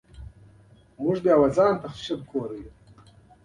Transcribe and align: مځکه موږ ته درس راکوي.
مځکه 1.01 1.31
موږ 1.39 1.49
ته 1.55 1.65
درس 1.79 2.05
راکوي. 2.17 2.63